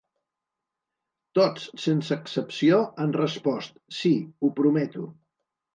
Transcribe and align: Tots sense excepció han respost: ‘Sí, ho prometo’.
Tots 1.41 1.67
sense 1.85 2.17
excepció 2.17 2.81
han 3.05 3.17
respost: 3.21 3.79
‘Sí, 4.01 4.17
ho 4.45 4.55
prometo’. 4.63 5.09